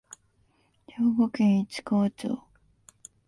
[0.87, 2.41] 兵庫県市川町